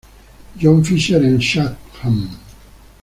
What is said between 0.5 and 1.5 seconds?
John Fisher en